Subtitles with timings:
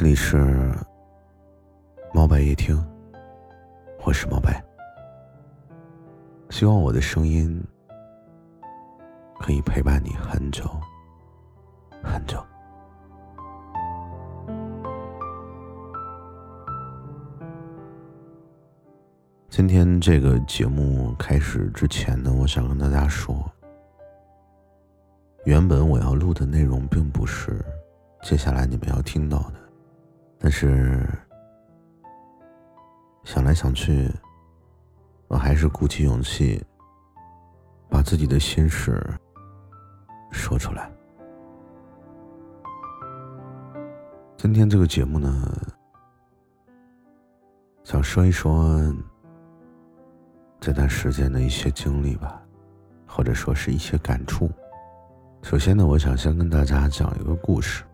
[0.00, 0.74] 这里是
[2.14, 2.74] 猫白夜听，
[4.02, 4.64] 我是猫白。
[6.48, 7.62] 希望我的声音
[9.40, 10.64] 可以陪伴你很久
[12.02, 12.42] 很久。
[19.50, 23.36] 今天这个节目开始之前呢，我想跟大家说，
[25.44, 27.62] 原本我要录的内容并不是
[28.22, 29.59] 接下来你们要听到的。
[30.42, 31.06] 但是
[33.24, 34.10] 想来想去，
[35.28, 36.64] 我还是鼓起勇气，
[37.90, 38.98] 把自己的心事
[40.32, 40.90] 说出来。
[44.38, 45.46] 今天这个节目呢，
[47.84, 48.80] 想说一说
[50.58, 52.42] 这段时间的一些经历吧，
[53.06, 54.50] 或者说是一些感触。
[55.42, 57.84] 首先呢，我想先跟大家讲一个故事。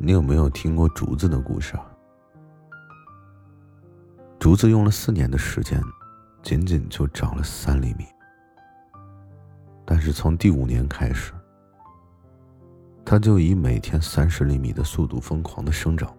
[0.00, 1.84] 你有没有听过竹子的故事啊？
[4.38, 5.82] 竹子用了四年的时间，
[6.40, 8.06] 仅仅就长了三厘米。
[9.84, 11.32] 但是从第五年开始，
[13.04, 16.16] 它就以每天三十厘米的速度疯狂的生长，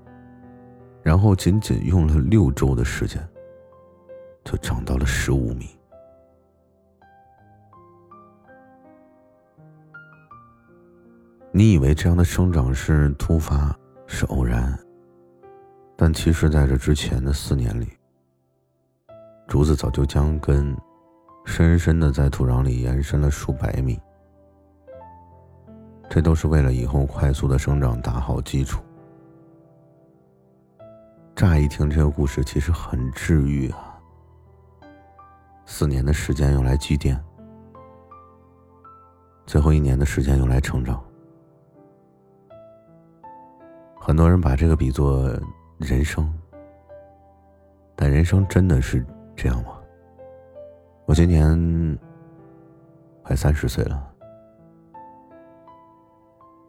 [1.02, 3.26] 然后仅仅用了六周的时间，
[4.44, 5.79] 就长到了十五米。
[11.60, 14.80] 你以为这样的生长是突发，是偶然，
[15.98, 17.90] 但其实在这之前的四年里，
[19.46, 20.74] 竹子早就将根
[21.44, 24.00] 深深的在土壤里延伸了数百米。
[26.10, 28.82] 这都是为了以后快速的生长打好基础。
[31.36, 34.00] 乍一听这个故事，其实很治愈啊。
[35.66, 37.22] 四年的时间用来积淀，
[39.46, 41.04] 最后一年的时间用来成长。
[44.00, 45.30] 很多人把这个比作
[45.78, 46.34] 人生，
[47.96, 49.78] 但人生真的是这样吗？
[51.06, 52.00] 我今年
[53.22, 54.12] 快三十岁了，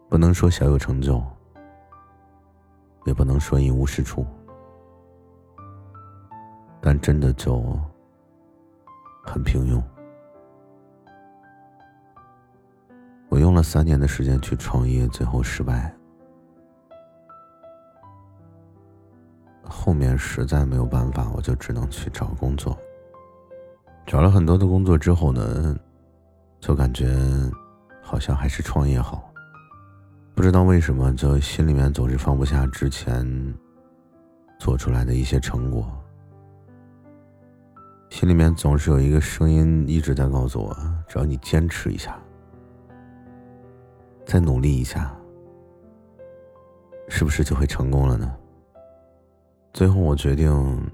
[0.09, 1.23] 不能说小有成就，
[3.05, 4.25] 也不能说一无是处，
[6.79, 7.79] 但真的就
[9.23, 9.81] 很平庸。
[13.29, 15.91] 我用了三年的时间去创业，最后失败。
[19.63, 22.77] 后面实在没有办法，我就只能去找工作。
[24.05, 25.75] 找了很多的工作之后呢，
[26.59, 27.07] 就感觉
[28.01, 29.31] 好像还是创业好。
[30.33, 33.25] 不知道为什么，就心里面总是放不下之前
[34.57, 35.85] 做出来的一些成果。
[38.09, 40.75] 心里面总是有一个声音一直在告诉我：
[41.07, 42.19] 只要你坚持一下，
[44.25, 45.15] 再努力一下，
[47.07, 48.35] 是不是就会成功了呢？
[49.81, 50.91] 最后，我决定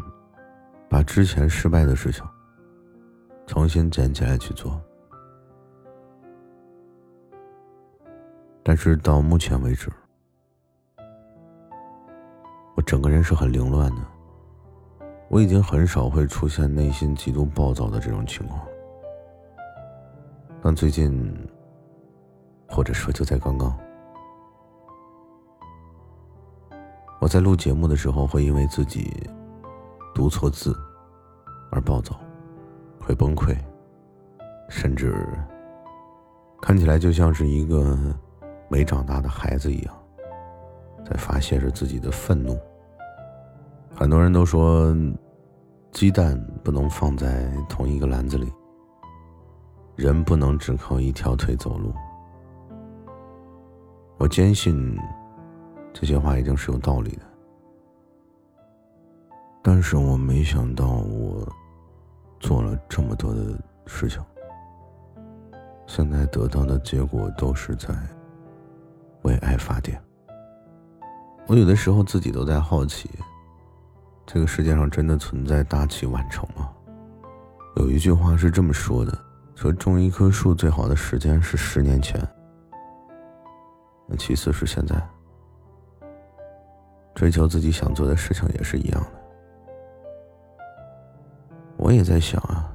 [0.87, 2.23] 把之前失败的事情
[3.45, 4.81] 重新捡起来去做。
[8.63, 9.91] 但是到目前为止，
[12.77, 14.01] 我整个人是很凌乱的。
[15.27, 18.65] 我已经很少会出现内心极度暴躁的这种情况，
[20.63, 21.37] 但最近，
[22.69, 23.77] 或者说就在刚刚。
[27.19, 29.11] 我在录节目的时候，会因为自己
[30.13, 30.75] 读错字
[31.71, 32.15] 而暴躁，
[32.99, 33.57] 会崩溃，
[34.69, 35.27] 甚至
[36.61, 37.97] 看起来就像是一个
[38.69, 39.93] 没长大的孩子一样，
[41.03, 42.55] 在发泄着自己的愤怒。
[43.95, 44.95] 很多人都说，
[45.91, 48.53] 鸡蛋不能放在同一个篮子里，
[49.95, 51.91] 人不能只靠一条腿走路。
[54.19, 54.95] 我坚信。
[55.99, 57.21] 这些话一定是有道理的，
[59.63, 61.51] 但是我没想到我
[62.39, 64.23] 做了这么多的事情，
[65.87, 67.95] 现在得到的结果都是在
[69.23, 69.99] 为爱发电。
[71.47, 73.09] 我有的时候自己都在好奇，
[74.23, 76.69] 这个世界上真的存在大器晚成吗？
[77.77, 79.17] 有一句话是这么说的：
[79.55, 82.21] 说种一棵树最好的时间是十年前，
[84.05, 84.95] 那其次是现在。
[87.17, 89.11] 追求自己想做的事情也是一样的。
[91.75, 92.71] 我也在想啊，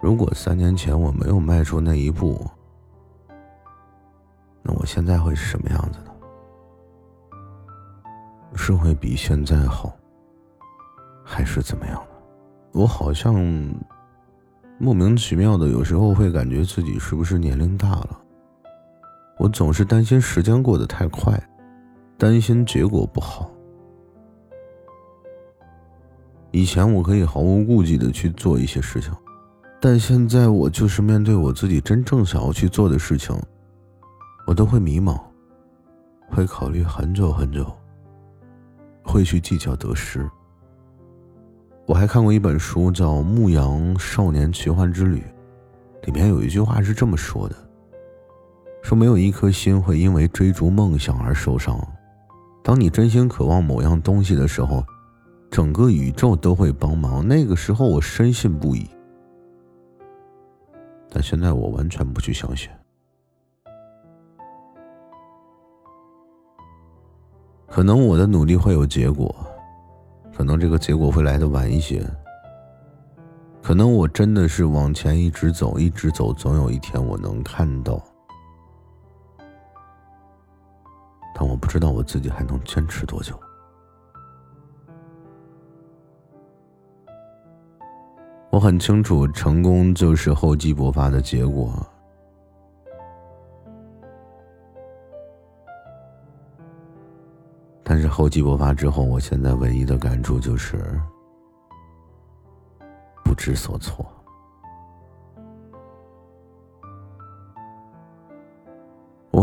[0.00, 2.44] 如果三年前我没有迈出那一步，
[4.60, 6.10] 那我现在会是什么样子呢？
[8.56, 9.92] 是会比现在好，
[11.24, 12.80] 还是怎么样的？
[12.80, 13.34] 我好像
[14.78, 18.20] 莫名其妙的，有时候会感觉自己是不是年龄大了，
[19.38, 21.40] 我总是担心时间过得太快，
[22.24, 23.50] 担心结果不好。
[26.52, 29.12] 以前我可以毫无顾忌的去做一些事情，
[29.78, 33.38] 但现在我就是面对我自己真正想要去做的事情，
[34.46, 35.20] 我都会迷茫，
[36.30, 37.70] 会考虑很久很久，
[39.02, 40.26] 会去计较得失。
[41.84, 45.22] 我还看过一本书，叫《牧羊少年奇幻之旅》，
[46.06, 47.56] 里面有一句话是这么说的：
[48.82, 51.78] 说没有一颗心会因为追逐梦想而受伤。
[52.64, 54.84] 当你真心渴望某样东西的时候。
[55.50, 57.24] 整个宇宙都会帮忙。
[57.24, 58.84] 那个时候我深信不疑，
[61.08, 62.68] 但现在我完全不去相信。
[67.68, 69.32] 可能我的努力会有结果，
[70.36, 72.04] 可能这个结果会来的晚一些。
[73.62, 78.02] 可能我真的是往前一直走，一直走，总有一天我能看到。
[81.34, 83.38] 但我不知道我自己还能坚持多久。
[88.50, 91.74] 我很清楚，成功就是厚积薄发的结果。
[97.82, 100.98] 但是厚积薄发之后，我现在唯一的感触就是
[103.24, 104.06] 不知所措。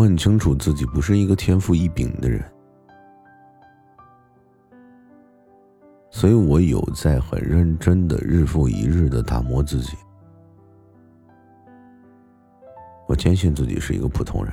[0.02, 2.44] 我很清楚自己不是一个天赋异禀的人。
[6.10, 9.96] 所以我有在很认真的日复一日的打磨自己。
[13.06, 14.52] 我坚信自己是一个普通人，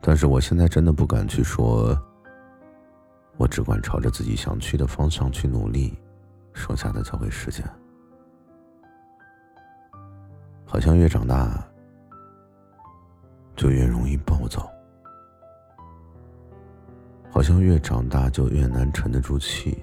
[0.00, 2.00] 但是我现在真的不敢去说，
[3.36, 5.98] 我只管朝着自己想去的方向去努力，
[6.52, 7.68] 剩下的交给时间。
[10.64, 11.66] 好像越长大，
[13.64, 14.70] 就越容易暴躁。
[17.30, 19.82] 好像越长大就越难沉得住气，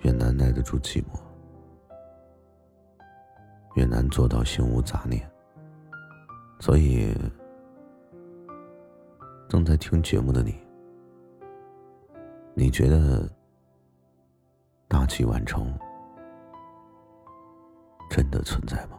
[0.00, 1.18] 越难耐得住寂寞，
[3.76, 5.26] 越难做到心无杂念。
[6.60, 7.16] 所以，
[9.48, 10.54] 正在听节目的你，
[12.52, 13.26] 你觉得
[14.86, 15.72] 大器晚成
[18.10, 18.98] 真的存在吗？